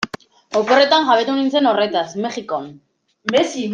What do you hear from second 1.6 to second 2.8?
horretaz, Mexikon.